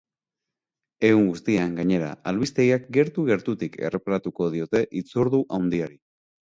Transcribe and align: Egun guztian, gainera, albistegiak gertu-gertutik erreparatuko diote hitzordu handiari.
Egun 1.09 1.27
guztian, 1.31 1.75
gainera, 1.81 2.09
albistegiak 2.33 2.89
gertu-gertutik 2.99 3.79
erreparatuko 3.87 4.53
diote 4.59 4.87
hitzordu 4.91 5.47
handiari. 5.63 6.05